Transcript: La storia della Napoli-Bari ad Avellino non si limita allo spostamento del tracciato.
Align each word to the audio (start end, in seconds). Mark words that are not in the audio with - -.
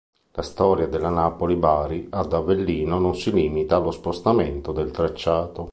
La 0.31 0.41
storia 0.41 0.87
della 0.87 1.11
Napoli-Bari 1.11 2.07
ad 2.09 2.33
Avellino 2.33 2.97
non 2.97 3.13
si 3.15 3.31
limita 3.31 3.75
allo 3.75 3.91
spostamento 3.91 4.71
del 4.71 4.89
tracciato. 4.89 5.69